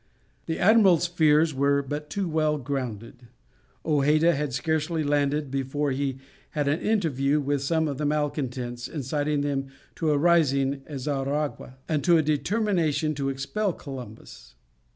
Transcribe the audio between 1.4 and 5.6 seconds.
were but too well grounded; Hojeda had scarcely landed